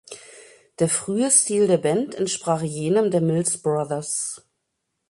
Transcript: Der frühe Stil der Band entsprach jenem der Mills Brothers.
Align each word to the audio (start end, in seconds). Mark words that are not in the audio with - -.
Der 0.79 0.89
frühe 0.89 1.29
Stil 1.29 1.67
der 1.67 1.77
Band 1.77 2.15
entsprach 2.15 2.63
jenem 2.63 3.11
der 3.11 3.21
Mills 3.21 3.59
Brothers. 3.61 4.41